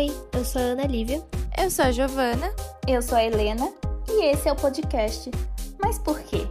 [0.00, 1.22] Oi, eu sou a Ana Lívia.
[1.62, 2.50] Eu sou a Giovana.
[2.88, 3.70] Eu sou a Helena.
[4.08, 5.30] E esse é o podcast.
[5.78, 6.48] Mas por quê?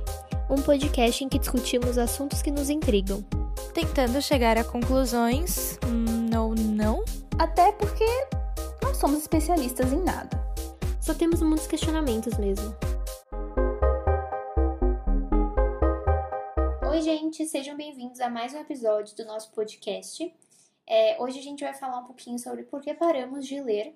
[0.48, 3.26] Um podcast em que discutimos assuntos que nos intrigam.
[3.74, 5.80] Tentando chegar a conclusões.
[5.84, 7.04] Hum, ou não?
[7.40, 8.06] Até porque
[8.84, 10.40] não somos especialistas em nada.
[11.02, 12.76] Só temos muitos questionamentos mesmo.
[16.88, 20.32] Oi, gente, sejam bem-vindos a mais um episódio do nosso podcast.
[20.90, 23.96] É, hoje a gente vai falar um pouquinho sobre por que paramos de ler.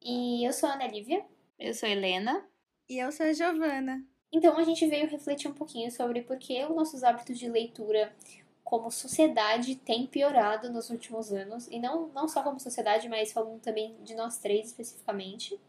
[0.00, 1.26] E eu sou a Ana Lívia.
[1.58, 2.46] Eu sou a Helena.
[2.88, 4.06] E eu sou a Giovana.
[4.30, 8.14] Então a gente veio refletir um pouquinho sobre por que os nossos hábitos de leitura
[8.62, 11.66] como sociedade têm piorado nos últimos anos.
[11.66, 15.60] E não, não só como sociedade, mas falando também de nós três especificamente.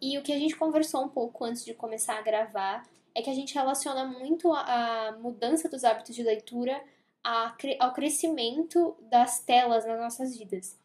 [0.00, 3.30] E o que a gente conversou um pouco antes de começar a gravar é que
[3.30, 6.82] a gente relaciona muito a, a mudança dos hábitos de leitura
[7.22, 10.78] ao crescimento das telas nas nossas vidas.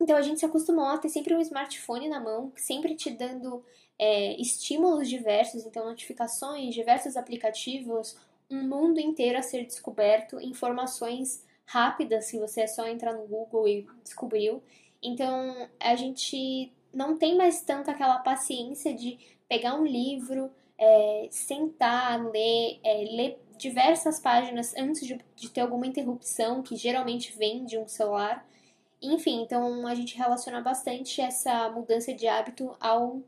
[0.00, 3.62] Então a gente se acostumou a ter sempre um smartphone na mão, sempre te dando
[3.98, 8.16] é, estímulos diversos, então notificações, diversos aplicativos,
[8.50, 13.68] um mundo inteiro a ser descoberto, informações rápidas, que você é só entrar no Google
[13.68, 14.62] e descobriu.
[15.02, 19.18] Então a gente não tem mais tanto aquela paciência de
[19.48, 25.86] pegar um livro, é, sentar, ler, é, ler diversas páginas antes de, de ter alguma
[25.86, 28.44] interrupção, que geralmente vem de um celular.
[29.02, 33.22] Enfim, então a gente relaciona bastante essa mudança de hábito ao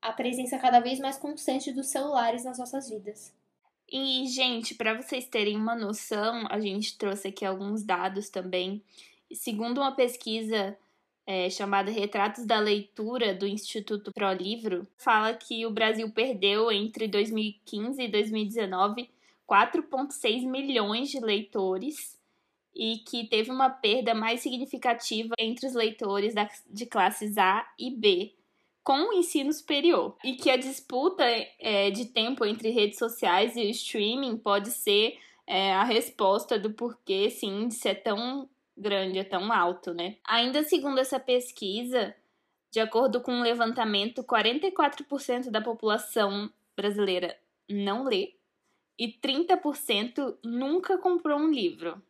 [0.00, 3.34] a presença cada vez mais constante dos celulares nas nossas vidas.
[3.90, 8.82] E, gente, para vocês terem uma noção, a gente trouxe aqui alguns dados também.
[9.32, 10.76] Segundo uma pesquisa
[11.26, 18.00] é, chamada Retratos da Leitura do Instituto ProLivro, fala que o Brasil perdeu entre 2015
[18.00, 19.10] e 2019
[19.48, 22.18] 4,6 milhões de leitores
[22.74, 26.34] e que teve uma perda mais significativa entre os leitores
[26.68, 28.34] de classes A e B
[28.84, 30.16] com o ensino superior.
[30.24, 31.22] E que a disputa
[31.58, 36.70] é, de tempo entre redes sociais e o streaming pode ser é, a resposta do
[36.70, 40.16] porquê esse índice é tão grande, é tão alto, né?
[40.24, 42.14] Ainda segundo essa pesquisa,
[42.70, 47.36] de acordo com um levantamento, 44% da população brasileira
[47.68, 48.37] não lê
[48.98, 52.02] e 30% nunca comprou um livro,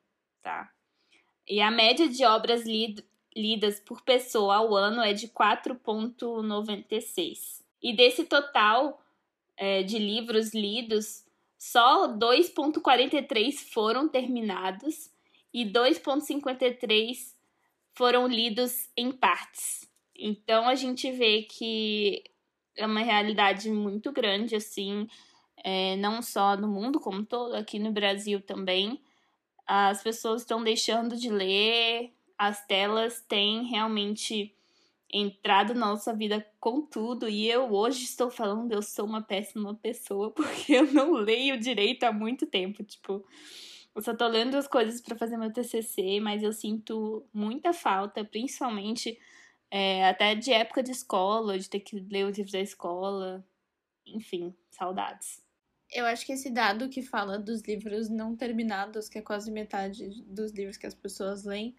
[0.42, 0.72] tá?
[1.46, 3.04] E a média de obras lid
[3.36, 7.62] lidas por pessoa ao ano é de 4,96.
[7.80, 9.00] E desse total
[9.56, 11.24] é, de livros lidos,
[11.56, 15.12] só 2,43 foram terminados
[15.52, 17.36] e 2,53
[17.92, 19.88] foram lidos em partes.
[20.16, 22.24] Então a gente vê que
[22.76, 25.08] é uma realidade muito grande, assim,
[25.64, 29.00] é, não só no mundo como todo, aqui no Brasil também.
[29.66, 34.54] As pessoas estão deixando de ler, as telas têm realmente
[35.12, 39.74] entrado na nossa vida com tudo e eu hoje estou falando eu sou uma péssima
[39.74, 43.24] pessoa porque eu não leio direito há muito tempo, tipo,
[43.94, 48.24] eu só tô lendo as coisas para fazer meu TCC, mas eu sinto muita falta,
[48.24, 49.18] principalmente
[49.70, 53.44] é, até de época de escola, de ter que ler os livros da escola,
[54.06, 55.42] enfim, saudades.
[55.90, 60.22] Eu acho que esse dado que fala dos livros não terminados, que é quase metade
[60.26, 61.74] dos livros que as pessoas leem,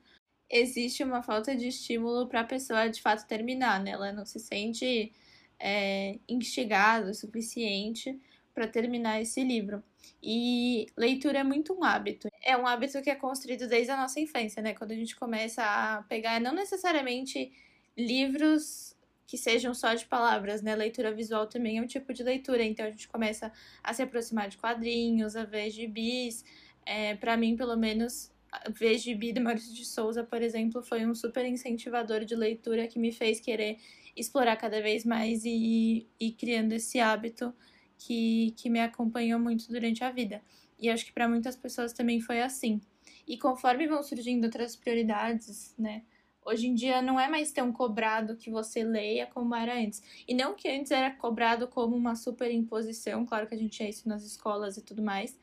[0.50, 3.92] existe uma falta de estímulo para a pessoa de fato terminar, né?
[3.92, 5.12] Ela não se sente
[5.60, 8.20] é, instigada o suficiente
[8.54, 9.84] para terminar esse livro.
[10.22, 12.28] E leitura é muito um hábito.
[12.44, 14.74] É um hábito que é construído desde a nossa infância, né?
[14.74, 17.52] Quando a gente começa a pegar não necessariamente
[17.96, 18.96] livros
[19.30, 20.76] que sejam só de palavras, né?
[20.76, 23.54] Leitura visual também é um tipo de leitura, então a gente começa
[23.84, 26.44] a se aproximar de quadrinhos, a ver gibis.
[26.84, 28.32] É, para mim, pelo menos,
[28.72, 32.98] ver gibi do Maurício de Souza, por exemplo, foi um super incentivador de leitura que
[32.98, 33.78] me fez querer
[34.16, 37.54] explorar cada vez mais e ir criando esse hábito
[38.00, 40.42] que, que me acompanhou muito durante a vida.
[40.80, 42.82] E acho que para muitas pessoas também foi assim.
[43.28, 46.02] E conforme vão surgindo outras prioridades, né?
[46.50, 50.02] Hoje em dia não é mais tão cobrado que você leia como era antes.
[50.28, 53.88] E não que antes era cobrado como uma super imposição, claro que a gente tinha
[53.88, 55.38] isso nas escolas e tudo mais,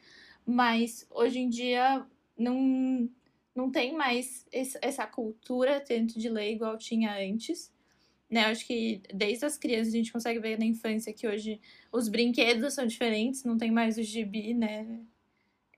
[0.44, 2.05] mas hoje em dia
[2.37, 3.08] não,
[3.55, 7.73] não tem mais essa cultura tanto de ler igual tinha antes.
[8.29, 11.61] Né, eu acho que desde as crianças a gente consegue ver na infância que hoje
[11.93, 15.06] os brinquedos são diferentes, não tem mais o gibi, né?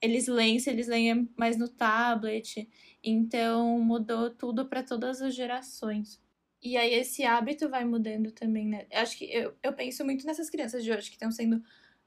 [0.01, 2.69] Eles leem, se eles leem mais no tablet.
[3.03, 6.21] Então mudou tudo para todas as gerações.
[6.63, 8.87] E aí esse hábito vai mudando também, né?
[8.93, 11.63] Acho que eu, eu penso muito nessas crianças de hoje que estão sendo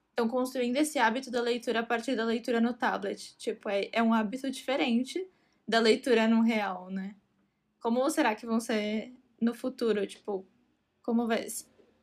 [0.09, 3.35] estão construindo esse hábito da leitura a partir da leitura no tablet.
[3.37, 5.25] Tipo, é, é um hábito diferente
[5.67, 7.15] da leitura no real, né?
[7.79, 10.45] Como será que vão ser no futuro, tipo,
[11.01, 11.47] como vai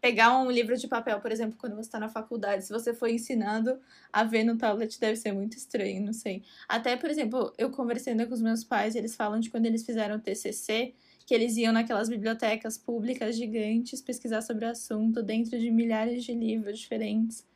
[0.01, 3.09] pegar um livro de papel, por exemplo, quando você está na faculdade, se você for
[3.09, 3.79] ensinado
[4.13, 6.43] a ver no tablet, deve ser muito estranho, não sei.
[6.69, 10.17] Até, por exemplo, eu conversando com os meus pais, eles falam de quando eles fizeram
[10.17, 10.95] o TCC,
[11.27, 16.33] que eles iam naquelas bibliotecas públicas gigantes pesquisar sobre o assunto dentro de milhares de
[16.33, 17.47] livros diferentes.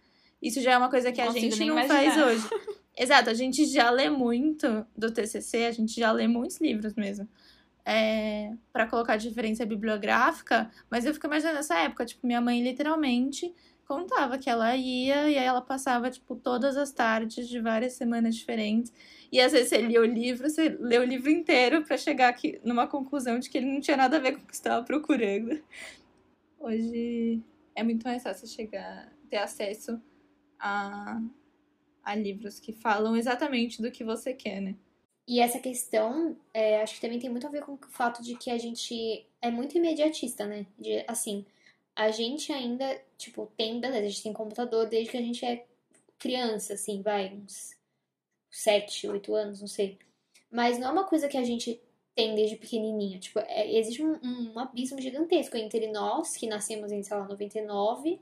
[0.42, 1.94] Isso já é uma coisa que não a gente não imaginar.
[1.94, 2.48] faz hoje.
[2.98, 7.26] Exato, a gente já lê muito do TCC, a gente já lê muitos livros mesmo.
[7.84, 13.52] É, para colocar diferença bibliográfica, mas eu fico imaginando essa época, tipo, minha mãe literalmente
[13.84, 18.34] contava que ela ia e aí ela passava, tipo, todas as tardes de várias semanas
[18.34, 18.92] diferentes.
[19.30, 22.60] E às vezes você lia o livro, você lê o livro inteiro para chegar aqui
[22.64, 25.62] numa conclusão de que ele não tinha nada a ver com o que estava procurando.
[26.58, 27.42] Hoje
[27.74, 30.00] é muito mais fácil chegar, ter acesso
[30.58, 31.20] a,
[32.02, 34.76] a livros que falam exatamente do que você quer, né?
[35.26, 38.36] E essa questão, é, acho que também tem muito a ver com o fato de
[38.36, 40.66] que a gente é muito imediatista, né?
[40.78, 41.46] De, assim,
[41.94, 45.64] a gente ainda, tipo, tem, beleza, a gente tem computador desde que a gente é
[46.18, 47.76] criança, assim, vai, uns
[48.50, 49.98] sete, oito anos, não sei.
[50.50, 51.80] Mas não é uma coisa que a gente
[52.14, 53.18] tem desde pequenininha.
[53.18, 58.20] Tipo, é, existe um, um, abismo gigantesco entre nós, que nascemos em, sei lá, 99,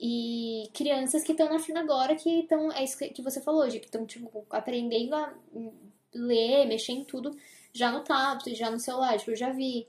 [0.00, 3.86] e crianças que estão nascendo agora, que estão, é isso que você falou, de que
[3.86, 5.34] estão, tipo, aprendendo a
[6.14, 7.30] ler, mexer em tudo,
[7.72, 9.18] já no tablet, já no celular.
[9.18, 9.86] Tipo, eu já vi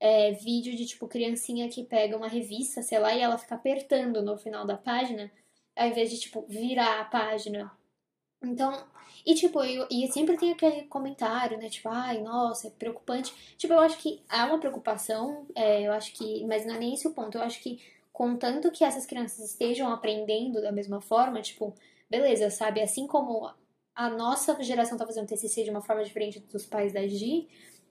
[0.00, 4.22] é, vídeo de, tipo, criancinha que pega uma revista, sei lá, e ela fica apertando
[4.22, 5.30] no final da página,
[5.76, 7.70] ao invés de, tipo, virar a página.
[8.42, 8.72] Então,
[9.24, 11.68] e tipo, eu, e sempre tem aquele comentário, né?
[11.68, 13.32] Tipo, ai, nossa, é preocupante.
[13.56, 16.44] Tipo, eu acho que há uma preocupação, é, eu acho que.
[16.46, 17.38] Mas não é nem esse o ponto.
[17.38, 17.80] Eu acho que,
[18.12, 21.72] contanto que essas crianças estejam aprendendo da mesma forma, tipo,
[22.10, 22.80] beleza, sabe?
[22.82, 23.48] Assim como
[23.94, 27.48] a nossa geração tá fazendo TCC de uma forma diferente dos pais da Gi,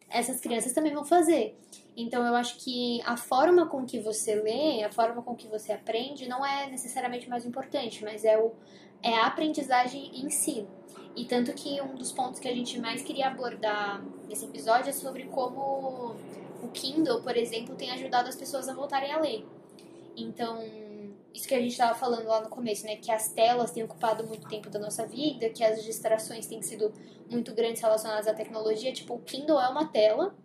[0.10, 1.58] essas crianças também vão fazer.
[1.96, 5.72] Então, eu acho que a forma com que você lê, a forma com que você
[5.72, 8.52] aprende, não é necessariamente mais importante, mas é, o,
[9.02, 10.68] é a aprendizagem em si.
[11.16, 14.94] E tanto que um dos pontos que a gente mais queria abordar nesse episódio é
[14.94, 16.16] sobre como
[16.62, 19.46] o Kindle, por exemplo, tem ajudado as pessoas a voltarem a ler.
[20.16, 20.62] Então,
[21.34, 22.96] isso que a gente estava falando lá no começo, né?
[22.98, 26.94] Que as telas têm ocupado muito tempo da nossa vida, que as distrações têm sido
[27.30, 28.92] muito grandes relacionadas à tecnologia.
[28.92, 30.36] Tipo, o Kindle é uma tela,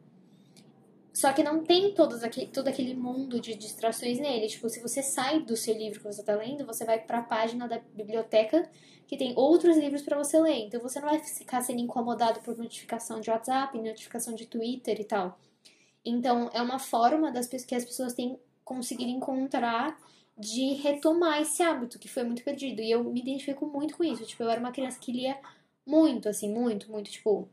[1.12, 4.48] só que não tem todos aquele, todo aquele mundo de distrações nele.
[4.48, 7.22] Tipo, se você sai do seu livro que você está lendo, você vai para a
[7.22, 8.68] página da biblioteca
[9.06, 10.66] que tem outros livros para você ler.
[10.66, 15.04] Então você não vai ficar sendo incomodado por notificação de WhatsApp, notificação de Twitter e
[15.04, 15.38] tal.
[16.04, 19.96] Então é uma forma das que as pessoas têm conseguido encontrar
[20.38, 22.82] de retomar esse hábito que foi muito perdido.
[22.82, 24.24] E eu me identifico muito com isso.
[24.24, 25.38] Tipo, eu era uma criança que lia
[25.86, 27.48] muito, assim, muito, muito, tipo,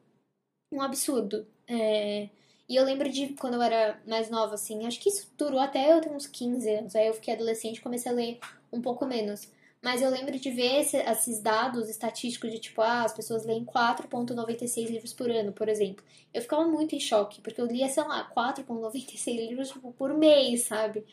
[0.72, 1.48] um absurdo.
[1.68, 2.30] É...
[2.68, 5.92] E eu lembro de quando eu era mais nova, assim, acho que isso durou até
[5.94, 6.96] eu ter uns 15 anos.
[6.96, 8.40] Aí eu fiquei adolescente e comecei a ler
[8.72, 9.50] um pouco menos.
[9.84, 13.66] Mas eu lembro de ver esse, esses dados estatísticos de tipo, ah, as pessoas leem
[13.66, 16.04] 4,96 livros por ano, por exemplo.
[16.34, 20.64] Eu ficava muito em choque, porque eu lia, sei lá, 4,96 livros tipo, por mês,
[20.64, 21.06] sabe?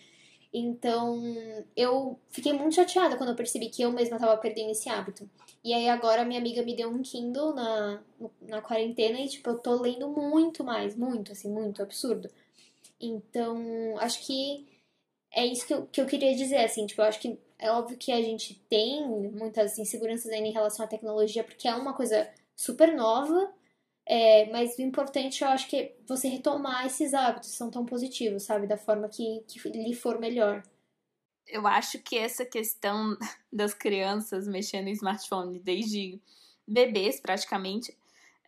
[0.52, 1.22] Então,
[1.76, 5.28] eu fiquei muito chateada quando eu percebi que eu mesma estava perdendo esse hábito.
[5.62, 8.02] E aí agora minha amiga me deu um Kindle na,
[8.42, 12.28] na quarentena e, tipo, eu tô lendo muito mais, muito, assim, muito absurdo.
[13.00, 14.66] Então, acho que
[15.32, 17.96] é isso que eu, que eu queria dizer, assim, tipo, eu acho que é óbvio
[17.96, 22.28] que a gente tem muitas inseguranças ainda em relação à tecnologia, porque é uma coisa
[22.56, 23.52] super nova,
[24.12, 28.42] é, mas o importante eu acho que é você retomar esses hábitos, são tão positivos,
[28.42, 28.66] sabe?
[28.66, 30.64] Da forma que, que lhe for melhor.
[31.46, 33.16] Eu acho que essa questão
[33.52, 36.20] das crianças mexendo em smartphone desde
[36.66, 37.96] bebês, praticamente,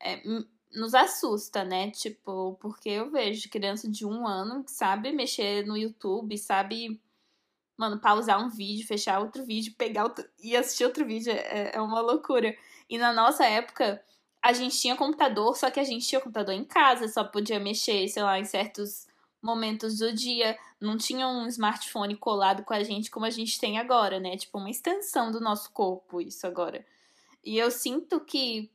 [0.00, 0.20] é,
[0.74, 1.92] nos assusta, né?
[1.92, 7.00] Tipo, porque eu vejo criança de um ano que sabe mexer no YouTube, sabe,
[7.76, 11.32] mano, pausar um vídeo, fechar outro vídeo, pegar outro, e assistir outro vídeo.
[11.32, 12.52] É, é uma loucura.
[12.90, 14.04] E na nossa época,
[14.42, 18.08] a gente tinha computador, só que a gente tinha computador em casa, só podia mexer,
[18.08, 19.06] sei lá, em certos
[19.40, 20.58] momentos do dia.
[20.80, 24.36] Não tinha um smartphone colado com a gente como a gente tem agora, né?
[24.36, 26.84] Tipo, uma extensão do nosso corpo, isso agora.
[27.44, 28.68] E eu sinto que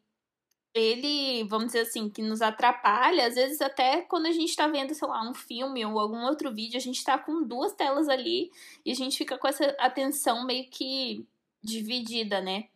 [0.73, 4.93] ele, vamos dizer assim, que nos atrapalha, às vezes até quando a gente tá vendo,
[4.93, 8.51] sei lá, um filme ou algum outro vídeo, a gente tá com duas telas ali
[8.85, 11.25] e a gente fica com essa atenção meio que
[11.63, 12.69] dividida, né?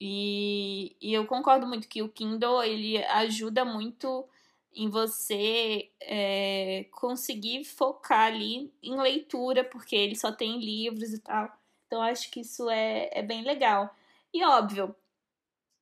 [0.00, 4.26] E, e eu concordo muito que o Kindle, ele ajuda muito
[4.74, 11.50] em você é, conseguir focar ali em leitura, porque ele só tem livros e tal.
[11.86, 13.94] Então, acho que isso é, é bem legal.
[14.34, 14.94] E óbvio,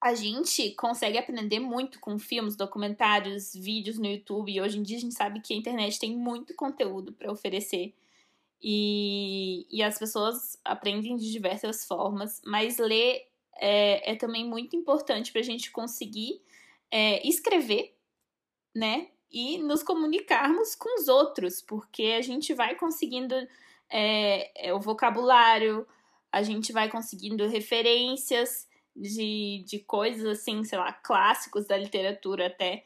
[0.01, 4.53] a gente consegue aprender muito com filmes, documentários, vídeos no YouTube.
[4.53, 7.95] E hoje em dia a gente sabe que a internet tem muito conteúdo para oferecer.
[8.63, 15.33] E, e as pessoas aprendem de diversas formas, mas ler é, é também muito importante
[15.33, 16.41] para a gente conseguir
[16.91, 17.97] é, escrever,
[18.75, 19.09] né?
[19.31, 23.35] E nos comunicarmos com os outros, porque a gente vai conseguindo
[23.91, 25.87] é, é o vocabulário,
[26.31, 32.85] a gente vai conseguindo referências de, de coisas assim, sei lá, clássicos da literatura até,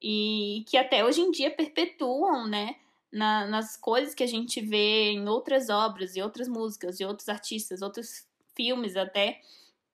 [0.00, 2.76] e que até hoje em dia perpetuam, né,
[3.12, 7.28] na, nas coisas que a gente vê em outras obras, e outras músicas, e outros
[7.28, 9.40] artistas, outros filmes até,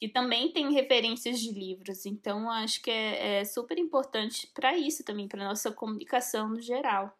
[0.01, 2.07] que também tem referências de livros.
[2.07, 7.17] Então, acho que é, é super importante para isso também, para nossa comunicação no geral.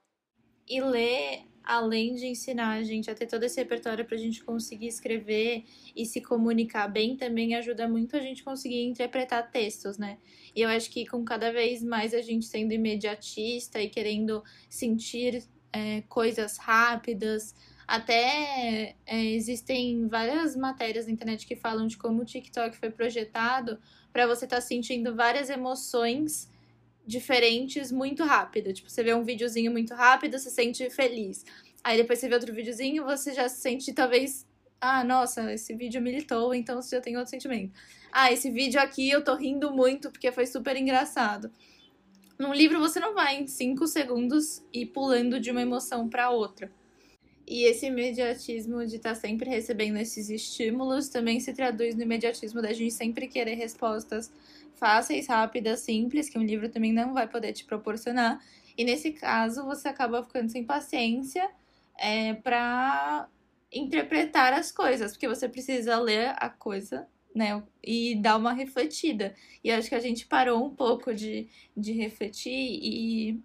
[0.69, 4.45] E ler além de ensinar a gente a ter todo esse repertório para a gente
[4.45, 5.65] conseguir escrever
[5.97, 10.19] e se comunicar bem, também ajuda muito a gente conseguir interpretar textos, né?
[10.55, 15.43] E eu acho que com cada vez mais a gente sendo imediatista e querendo sentir
[15.73, 17.55] é, coisas rápidas,
[17.87, 23.79] até é, existem várias matérias na internet que falam de como o TikTok foi projetado
[24.13, 26.49] para você estar tá sentindo várias emoções
[27.07, 28.73] diferentes muito rápido.
[28.73, 31.45] Tipo, você vê um videozinho muito rápido, você se sente feliz.
[31.83, 34.47] Aí depois você vê outro videozinho, você já se sente talvez.
[34.81, 37.73] Ah, nossa, esse vídeo militou, então você já tem outro sentimento.
[38.11, 41.51] Ah, esse vídeo aqui eu tô rindo muito porque foi super engraçado.
[42.39, 46.71] Num livro você não vai em cinco segundos e pulando de uma emoção para outra.
[47.47, 52.63] E esse imediatismo de estar tá sempre recebendo esses estímulos também se traduz no imediatismo
[52.63, 54.33] da gente sempre querer respostas
[54.77, 58.41] fáceis, rápidas, simples, que um livro também não vai poder te proporcionar.
[58.77, 61.49] E nesse caso, você acaba ficando sem paciência
[61.99, 63.29] é, para
[63.73, 69.35] interpretar as coisas, porque você precisa ler a coisa, né, e dar uma refletida.
[69.63, 73.41] E acho que a gente parou um pouco de, de refletir e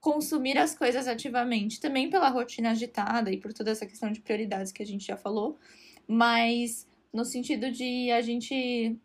[0.00, 4.72] consumir as coisas ativamente, também pela rotina agitada e por toda essa questão de prioridades
[4.72, 5.58] que a gente já falou,
[6.06, 8.96] mas no sentido de a gente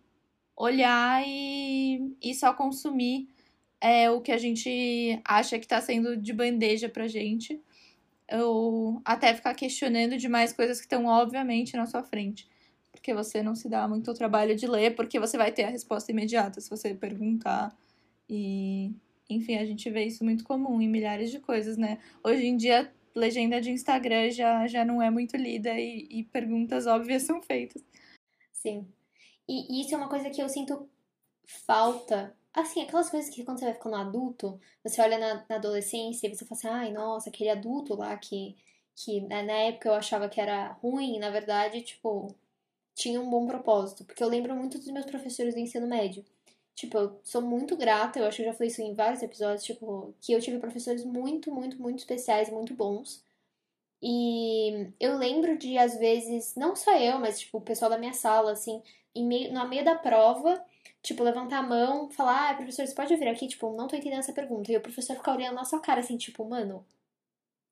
[0.55, 3.27] olhar e, e só consumir
[3.83, 7.62] é, o que a gente acha que está sendo de bandeja pra gente.
[8.31, 12.47] Ou até ficar questionando demais coisas que estão obviamente na sua frente.
[12.91, 16.12] Porque você não se dá muito trabalho de ler, porque você vai ter a resposta
[16.12, 17.75] imediata se você perguntar.
[18.29, 18.91] E,
[19.30, 22.00] enfim, a gente vê isso muito comum em milhares de coisas, né?
[22.24, 26.88] Hoje em dia, legenda de Instagram já, já não é muito lida e, e perguntas
[26.88, 27.84] óbvias são feitas.
[28.51, 28.88] Sim.
[29.48, 30.89] E, isso é uma coisa que eu sinto
[31.46, 32.36] falta.
[32.53, 36.36] Assim, aquelas coisas que quando você vai ficando adulto, você olha na, na adolescência e
[36.36, 38.56] você fala assim, ai, nossa, aquele adulto lá que,
[38.96, 42.36] que né, na época eu achava que era ruim, na verdade, tipo,
[42.96, 44.06] tinha um bom propósito.
[44.06, 46.24] Porque eu lembro muito dos meus professores do ensino médio.
[46.75, 49.63] Tipo, eu sou muito grata, eu acho que eu já falei isso em vários episódios,
[49.63, 53.24] tipo, que eu tive professores muito, muito, muito especiais, muito bons.
[54.01, 58.13] E eu lembro de, às vezes, não só eu, mas, tipo, o pessoal da minha
[58.13, 58.82] sala, assim,
[59.15, 60.63] em meio, no meio da prova,
[61.01, 63.48] tipo, levantar a mão, falar, ah, professor, você pode vir aqui?
[63.48, 64.72] Tipo, não tô entendendo essa pergunta.
[64.72, 66.86] E o professor ficar olhando na sua cara, assim, tipo, mano,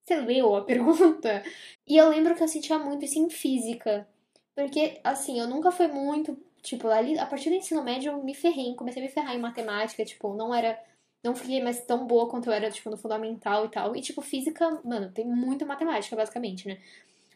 [0.06, 1.44] você leu a pergunta?
[1.88, 4.08] E eu lembro que eu sentia muito isso em física.
[4.56, 8.34] Porque, assim, eu nunca fui muito, tipo, ali, a partir do ensino médio eu me
[8.34, 10.82] ferrei, comecei a me ferrar em matemática, tipo, não era,
[11.24, 13.96] não fiquei mais tão boa quanto eu era, tipo, no fundamental e tal.
[13.96, 16.80] E, tipo, física, mano, tem muita matemática, basicamente, né?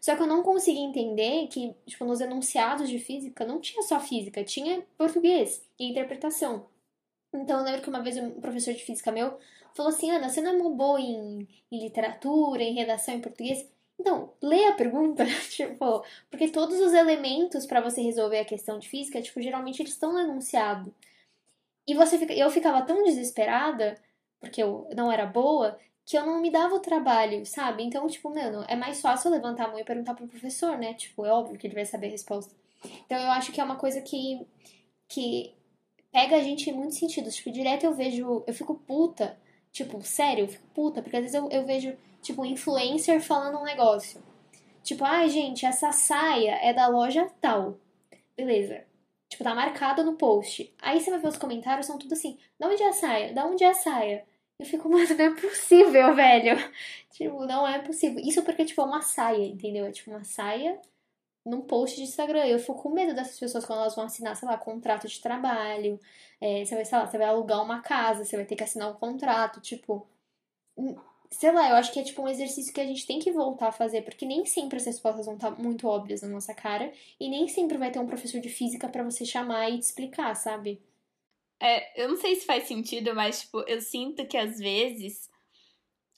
[0.02, 4.00] Só que eu não consegui entender que, tipo, nos enunciados de física não tinha só
[4.00, 6.68] física, tinha português e interpretação.
[7.34, 9.38] Então eu lembro que uma vez um professor de física meu
[9.74, 13.68] falou assim: Ana, você não é muito boa em, em literatura, em redação em português?
[14.00, 18.90] Então, lê a pergunta, tipo, porque todos os elementos para você resolver a questão de
[18.90, 20.94] física, tipo, geralmente eles estão no enunciado.
[21.88, 23.96] E você fica, eu ficava tão desesperada,
[24.40, 27.84] porque eu não era boa, que eu não me dava o trabalho, sabe?
[27.84, 30.94] Então, tipo, mano, é mais fácil levantar a mão e perguntar pro professor, né?
[30.94, 32.54] Tipo, é óbvio que ele vai saber a resposta.
[33.06, 34.46] Então, eu acho que é uma coisa que,
[35.08, 35.56] que
[36.12, 37.36] pega a gente em muitos sentidos.
[37.36, 39.38] Tipo, direto eu vejo, eu fico puta.
[39.72, 41.96] Tipo, sério, eu fico puta, porque às vezes eu, eu vejo,
[42.26, 44.22] tipo, influencer falando um negócio.
[44.84, 47.78] Tipo, ah, gente, essa saia é da loja tal.
[48.36, 48.84] Beleza.
[49.30, 50.74] Tipo, tá marcada no post.
[50.82, 53.34] Aí você vai ver os comentários, são tudo assim, da onde é a saia?
[53.34, 54.26] Da onde é a saia?
[54.60, 56.58] Eu fico, mas não é possível, velho.
[57.12, 58.20] Tipo, não é possível.
[58.20, 59.86] Isso porque, tipo, é uma saia, entendeu?
[59.86, 60.80] É tipo uma saia
[61.46, 62.46] num post de Instagram.
[62.46, 66.00] Eu fico com medo dessas pessoas quando elas vão assinar, sei lá, contrato de trabalho.
[66.42, 68.90] É, você vai, sei lá, você vai alugar uma casa, você vai ter que assinar
[68.92, 70.06] um contrato, tipo.
[71.38, 73.68] Sei lá, eu acho que é tipo um exercício que a gente tem que voltar
[73.68, 77.28] a fazer, porque nem sempre as respostas vão estar muito óbvias na nossa cara, e
[77.28, 80.82] nem sempre vai ter um professor de física para você chamar e te explicar, sabe?
[81.60, 85.30] É, eu não sei se faz sentido, mas, tipo, eu sinto que às vezes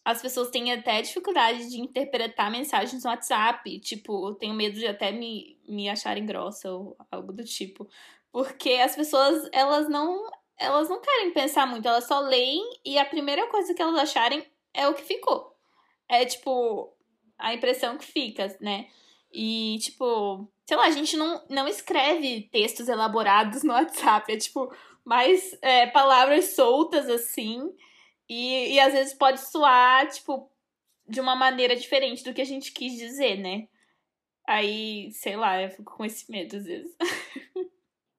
[0.05, 3.79] as pessoas têm até dificuldade de interpretar mensagens no WhatsApp.
[3.79, 7.89] Tipo, eu tenho medo de até me, me acharem grossa ou algo do tipo.
[8.31, 10.29] Porque as pessoas, elas não.
[10.59, 14.43] Elas não querem pensar muito, elas só leem e a primeira coisa que elas acharem
[14.77, 15.57] é o que ficou.
[16.07, 16.93] É tipo
[17.37, 18.87] a impressão que fica, né?
[19.31, 24.31] E, tipo, sei lá, a gente não, não escreve textos elaborados no WhatsApp.
[24.31, 27.73] É tipo mais é, palavras soltas assim.
[28.29, 30.49] E, e às vezes pode soar, tipo,
[31.07, 33.67] de uma maneira diferente do que a gente quis dizer, né?
[34.45, 36.95] Aí, sei lá, eu fico com esse medo às vezes.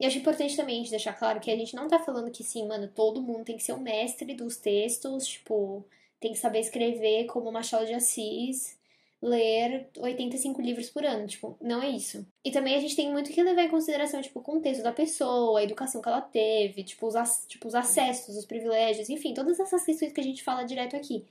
[0.00, 2.68] E acho importante também gente deixar claro que a gente não tá falando que sim,
[2.68, 5.84] mano, todo mundo tem que ser o mestre dos textos, tipo,
[6.20, 8.78] tem que saber escrever como Machado de Assis,
[9.20, 12.26] ler 85 livros por ano, tipo, não é isso.
[12.44, 15.58] E também a gente tem muito que levar em consideração, tipo, o contexto da pessoa,
[15.58, 17.14] a educação que ela teve, tipo, os,
[17.48, 21.26] tipo, os acessos, os privilégios, enfim, todas essas questões que a gente fala direto aqui.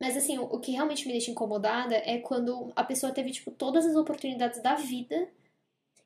[0.00, 3.86] Mas, assim, o, que realmente me deixa incomodada é quando a pessoa teve, tipo, todas
[3.86, 5.28] as oportunidades da vida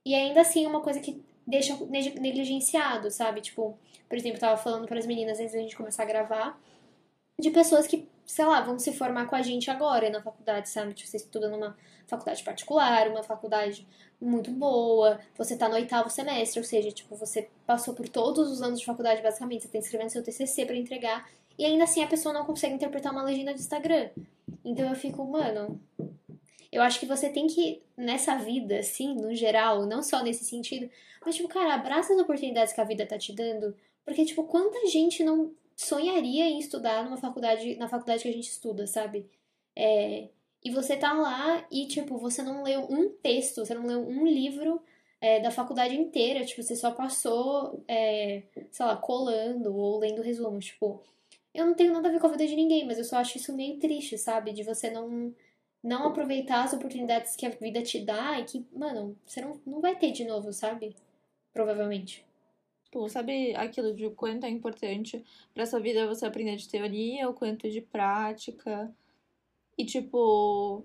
[0.05, 1.77] e ainda assim é uma coisa que deixa
[2.21, 3.41] negligenciado, sabe?
[3.41, 6.61] Tipo, por exemplo, eu tava falando para as meninas antes da gente começar a gravar
[7.41, 10.95] de pessoas que sei lá, vão se formar com a gente agora na faculdade, sabe?
[10.95, 13.85] Tipo, você estuda numa faculdade particular, uma faculdade
[14.21, 18.63] muito boa, você tá no oitavo semestre, ou seja, tipo, você passou por todos os
[18.63, 21.29] anos de faculdade, basicamente, você tá escrevendo seu TCC para entregar,
[21.59, 24.11] e ainda assim a pessoa não consegue interpretar uma legenda de Instagram.
[24.65, 25.81] Então eu fico, mano,
[26.71, 30.89] eu acho que você tem que, nessa vida, assim, no geral, não só nesse sentido,
[31.27, 34.87] mas, tipo, cara, abraça as oportunidades que a vida tá te dando, porque, tipo, quanta
[34.87, 39.27] gente não sonharia em estudar numa faculdade, na faculdade que a gente estuda, sabe?
[39.75, 40.29] É,
[40.63, 44.27] e você tá lá e, tipo, você não leu um texto, você não leu um
[44.27, 44.83] livro
[45.21, 50.67] é, da faculdade inteira, tipo, você só passou, é, sei lá, colando ou lendo resumos,
[50.67, 51.03] tipo...
[51.53, 53.37] Eu não tenho nada a ver com a vida de ninguém, mas eu só acho
[53.39, 54.53] isso meio triste, sabe?
[54.53, 55.35] De você não,
[55.83, 59.81] não aproveitar as oportunidades que a vida te dá e que, mano, você não, não
[59.81, 60.95] vai ter de novo, sabe?
[61.53, 62.25] Provavelmente.
[62.91, 65.25] Tipo, sabe aquilo de quanto é importante
[65.55, 68.93] pra sua vida você aprender de teoria, o quanto de prática.
[69.79, 70.85] E, tipo,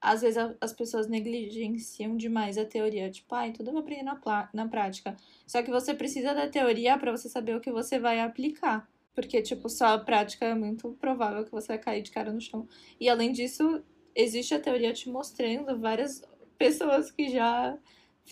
[0.00, 3.10] às vezes as pessoas negligenciam demais a teoria.
[3.10, 5.16] Tipo, ai, tudo eu aprender na, na prática.
[5.48, 8.88] Só que você precisa da teoria para você saber o que você vai aplicar.
[9.16, 12.40] Porque, tipo, só a prática é muito provável que você vai cair de cara no
[12.40, 12.68] chão.
[13.00, 13.82] E além disso,
[14.14, 16.22] existe a teoria te mostrando várias
[16.56, 17.76] pessoas que já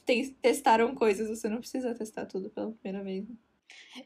[0.03, 3.29] testaram coisas, você não precisa testar tudo pela primeira vez.
[3.29, 3.35] Né?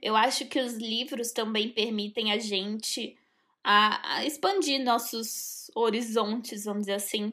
[0.01, 3.17] Eu acho que os livros também permitem a gente
[3.63, 7.33] a, a expandir nossos horizontes, vamos dizer assim,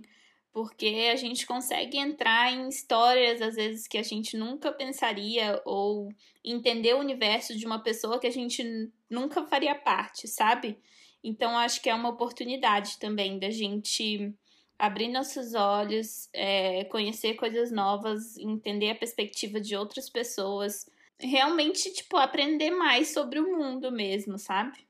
[0.51, 6.09] porque a gente consegue entrar em histórias, às vezes, que a gente nunca pensaria, ou
[6.43, 10.77] entender o universo de uma pessoa que a gente nunca faria parte, sabe?
[11.23, 14.33] Então, acho que é uma oportunidade também da gente
[14.77, 22.17] abrir nossos olhos, é, conhecer coisas novas, entender a perspectiva de outras pessoas, realmente, tipo,
[22.17, 24.87] aprender mais sobre o mundo mesmo, sabe?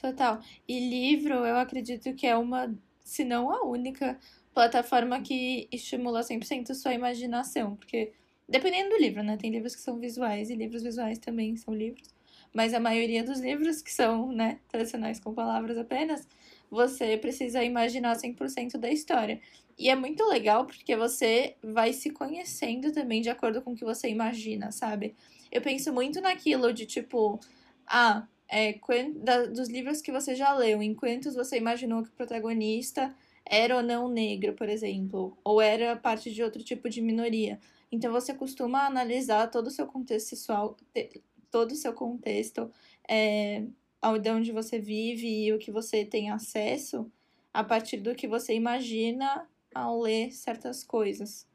[0.00, 0.40] Total.
[0.66, 2.74] E livro, eu acredito que é uma,
[3.04, 4.18] se não a única
[4.54, 8.12] plataforma que estimula 100% sua imaginação, porque
[8.48, 9.36] dependendo do livro, né?
[9.36, 12.08] Tem livros que são visuais e livros visuais também são livros,
[12.52, 16.26] mas a maioria dos livros que são, né, tradicionais com palavras apenas,
[16.70, 19.40] você precisa imaginar 100% da história.
[19.78, 23.84] E é muito legal porque você vai se conhecendo também de acordo com o que
[23.84, 25.14] você imagina, sabe?
[25.50, 27.38] Eu penso muito naquilo de tipo,
[27.86, 28.78] ah, é,
[29.16, 33.76] da, dos livros que você já leu, em quantos você imaginou que o protagonista era
[33.76, 37.58] ou não negro, por exemplo, ou era parte de outro tipo de minoria.
[37.90, 40.76] Então você costuma analisar todo o seu contexto sexual,
[41.50, 42.70] todo o seu contexto
[43.08, 43.64] é,
[44.20, 47.10] de onde você vive e o que você tem acesso
[47.52, 51.46] a partir do que você imagina ao ler certas coisas.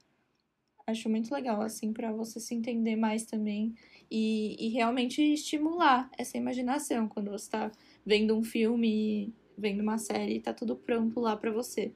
[0.86, 3.74] Acho muito legal, assim, para você se entender mais também
[4.12, 7.72] e, e realmente estimular essa imaginação quando você está
[8.06, 11.94] vendo um filme, vendo uma série, tá tudo pronto lá para você.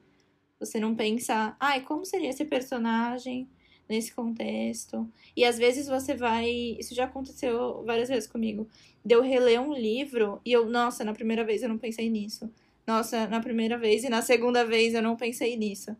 [0.58, 3.48] Você não pensa, ai, como seria esse personagem
[3.88, 5.08] nesse contexto?
[5.36, 6.48] E às vezes você vai.
[6.78, 8.68] Isso já aconteceu várias vezes comigo
[9.04, 12.50] de eu reler um livro e eu, nossa, na primeira vez eu não pensei nisso.
[12.86, 15.96] Nossa, na primeira vez e na segunda vez eu não pensei nisso.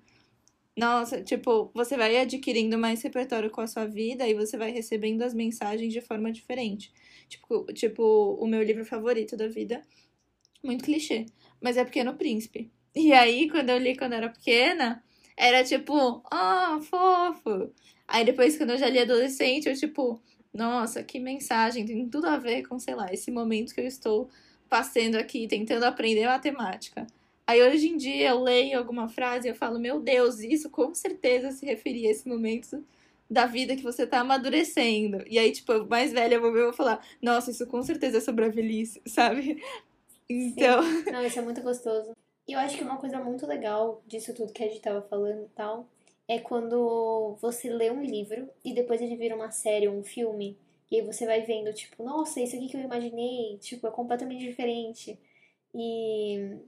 [0.76, 5.22] Nossa, tipo, você vai adquirindo mais repertório com a sua vida e você vai recebendo
[5.22, 6.92] as mensagens de forma diferente.
[7.28, 8.02] Tipo, tipo
[8.40, 9.82] o meu livro favorito da vida,
[10.62, 11.26] muito clichê,
[11.60, 12.70] mas é Pequeno Príncipe.
[12.94, 15.02] E aí, quando eu li quando era pequena,
[15.38, 17.72] era tipo, ah, oh, fofo.
[18.06, 20.20] Aí depois, quando eu já li adolescente, eu tipo,
[20.52, 24.28] nossa, que mensagem, tem tudo a ver com, sei lá, esse momento que eu estou
[24.68, 27.06] passando aqui, tentando aprender matemática.
[27.46, 30.94] Aí hoje em dia eu leio alguma frase e eu falo, meu Deus, isso com
[30.94, 32.84] certeza se referia a esse momento
[33.30, 35.22] da vida que você tá amadurecendo.
[35.26, 38.18] E aí, tipo, mais velha eu vou ver e vou falar, nossa, isso com certeza
[38.18, 39.62] é sobre a velhice, sabe?
[40.28, 40.82] Então.
[40.82, 41.10] Sim.
[41.10, 42.12] Não, isso é muito gostoso.
[42.48, 45.44] E eu acho que uma coisa muito legal disso tudo que a gente tava falando
[45.44, 45.86] e tal
[46.26, 50.58] é quando você lê um livro e depois ele vira uma série ou um filme.
[50.90, 54.40] E aí você vai vendo, tipo, nossa, isso aqui que eu imaginei, tipo, é completamente
[54.44, 55.18] diferente.
[55.74, 56.58] E,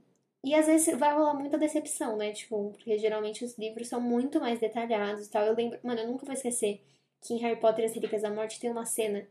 [0.43, 2.31] e às vezes vai rolar muita decepção, né?
[2.33, 5.45] Tipo, porque geralmente os livros são muito mais detalhados e tal.
[5.45, 6.81] Eu lembro, mano, eu nunca vou esquecer
[7.21, 9.27] que em Harry Potter e as Relíquias da Morte tem uma cena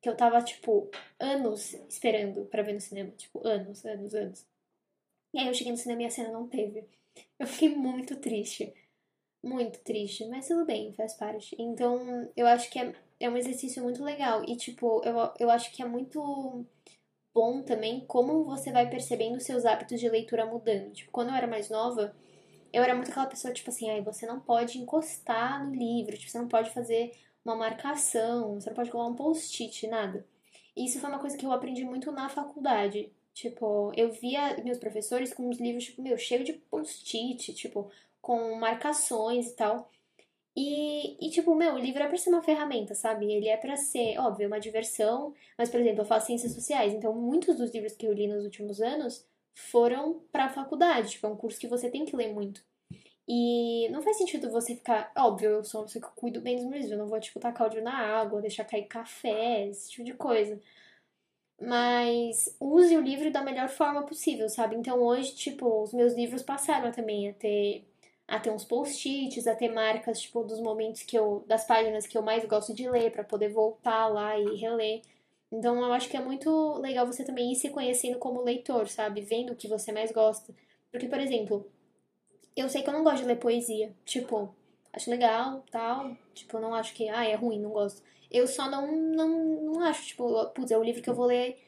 [0.00, 3.10] que eu tava, tipo, anos esperando para ver no cinema.
[3.12, 4.55] Tipo, anos, anos, anos.
[5.36, 6.84] E aí eu cheguei no cinema e a cena não teve.
[7.38, 8.74] Eu fiquei muito triste
[9.46, 11.54] muito triste, mas tudo bem, faz parte.
[11.58, 14.44] Então, eu acho que é, é um exercício muito legal.
[14.46, 16.66] E, tipo, eu, eu acho que é muito
[17.32, 20.92] bom também como você vai percebendo seus hábitos de leitura mudando.
[20.92, 22.14] Tipo, quando eu era mais nova,
[22.72, 26.30] eu era muito aquela pessoa, tipo assim, ai, você não pode encostar no livro, tipo,
[26.30, 27.12] você não pode fazer
[27.44, 30.26] uma marcação, você não pode colar um post-it, nada.
[30.76, 33.12] E isso foi uma coisa que eu aprendi muito na faculdade.
[33.36, 37.90] Tipo, eu via meus professores com uns livros, tipo, meu, cheio de post-it, tipo,
[38.22, 39.90] com marcações e tal.
[40.56, 43.30] E, e, tipo, meu, o livro é pra ser uma ferramenta, sabe?
[43.30, 45.34] Ele é pra ser, óbvio, uma diversão.
[45.58, 48.42] Mas, por exemplo, eu faço ciências sociais, então muitos dos livros que eu li nos
[48.42, 51.10] últimos anos foram pra faculdade.
[51.10, 52.64] Tipo, é um curso que você tem que ler muito.
[53.28, 55.12] E não faz sentido você ficar.
[55.14, 56.92] Óbvio, eu sou uma pessoa que cuido bem dos meus livros.
[56.92, 60.58] Eu não vou, tipo, tacar o na água, deixar cair café, esse tipo de coisa.
[61.60, 64.76] Mas use o livro da melhor forma possível, sabe?
[64.76, 67.84] Então hoje, tipo, os meus livros passaram também a ter
[68.28, 71.44] a ter uns post-its, a ter marcas, tipo, dos momentos que eu.
[71.46, 75.02] das páginas que eu mais gosto de ler, para poder voltar lá e reler.
[75.50, 79.20] Então eu acho que é muito legal você também ir se conhecendo como leitor, sabe?
[79.20, 80.52] Vendo o que você mais gosta.
[80.90, 81.66] Porque, por exemplo,
[82.56, 83.94] eu sei que eu não gosto de ler poesia.
[84.04, 84.54] Tipo,
[84.92, 86.16] acho legal, tal.
[86.34, 88.02] Tipo, não acho que, ah, é ruim, não gosto.
[88.30, 89.28] Eu só não, não,
[89.72, 91.58] não acho, tipo, putz, é o livro que eu vou ler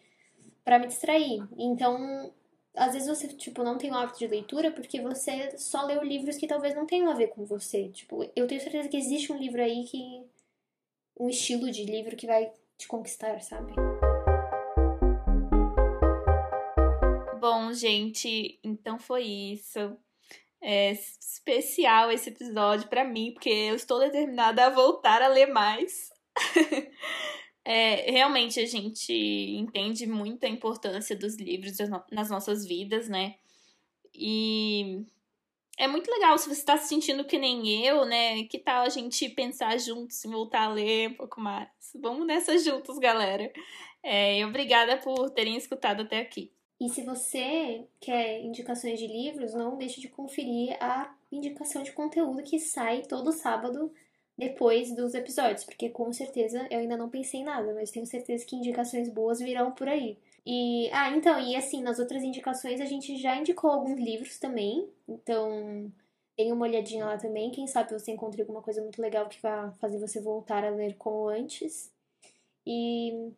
[0.64, 1.42] para me distrair.
[1.56, 2.32] Então,
[2.74, 6.36] às vezes você, tipo, não tem o hábito de leitura porque você só leu livros
[6.36, 7.88] que talvez não tenham a ver com você.
[7.88, 10.22] Tipo, eu tenho certeza que existe um livro aí que.
[11.18, 13.72] um estilo de livro que vai te conquistar, sabe?
[17.40, 19.96] Bom, gente, então foi isso.
[20.60, 26.12] É especial esse episódio para mim, porque eu estou determinada a voltar a ler mais.
[27.70, 31.76] É, realmente a gente entende muito a importância dos livros
[32.10, 33.34] nas nossas vidas, né?
[34.14, 35.04] E
[35.76, 38.42] é muito legal se você está se sentindo que nem eu, né?
[38.44, 41.68] Que tal a gente pensar juntos em voltar a ler um pouco mais?
[42.00, 43.52] Vamos nessa juntos, galera.
[44.02, 46.50] É, obrigada por terem escutado até aqui.
[46.80, 52.42] E se você quer indicações de livros, não deixe de conferir a indicação de conteúdo
[52.42, 53.92] que sai todo sábado
[54.38, 58.46] depois dos episódios, porque com certeza eu ainda não pensei em nada, mas tenho certeza
[58.46, 60.16] que indicações boas virão por aí.
[60.46, 64.88] E, ah, então, e assim, nas outras indicações a gente já indicou alguns livros também,
[65.08, 65.92] então
[66.36, 67.50] tem uma olhadinha lá também.
[67.50, 70.94] Quem sabe você encontre alguma coisa muito legal que vá fazer você voltar a ler
[70.96, 71.92] como antes.
[72.64, 73.32] E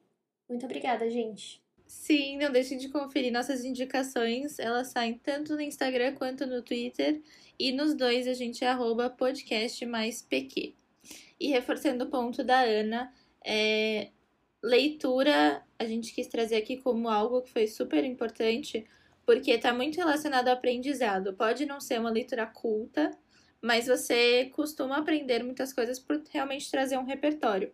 [0.47, 1.63] muito obrigada, gente.
[1.87, 4.59] Sim, não deixem de conferir nossas indicações.
[4.59, 7.23] Elas saem tanto no Instagram quanto no Twitter.
[7.59, 10.75] E nos dois a gente é arroba podcast mais PQ.
[11.41, 13.13] E reforçando o ponto da Ana,
[13.45, 14.11] é,
[14.63, 18.87] leitura a gente quis trazer aqui como algo que foi super importante,
[19.25, 21.33] porque está muito relacionado ao aprendizado.
[21.33, 23.11] Pode não ser uma leitura culta,
[23.63, 27.73] mas você costuma aprender muitas coisas por realmente trazer um repertório.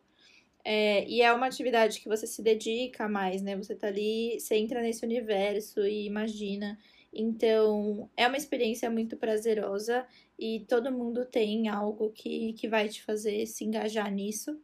[0.64, 3.56] É, e é uma atividade que você se dedica mais, né?
[3.56, 6.78] Você tá ali, você entra nesse universo e imagina.
[7.12, 10.06] Então, é uma experiência muito prazerosa
[10.38, 14.60] e todo mundo tem algo que, que vai te fazer se engajar nisso.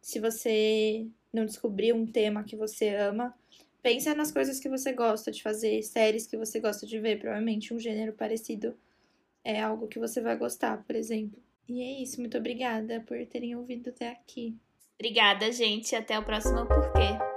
[0.00, 3.34] Se você não descobrir um tema que você ama,
[3.82, 7.72] pensa nas coisas que você gosta de fazer, séries que você gosta de ver, provavelmente
[7.72, 8.76] um gênero parecido
[9.42, 11.42] é algo que você vai gostar, por exemplo.
[11.68, 14.56] E é isso, muito obrigada por terem ouvido até aqui.
[14.98, 17.33] Obrigada, gente, até o próximo Porquê.